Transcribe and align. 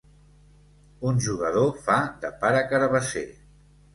Un 1.09 1.19
jugador 1.25 1.69
fa 1.89 1.99
de 2.25 2.33
pare 2.45 2.65
Carabasser. 2.71 3.25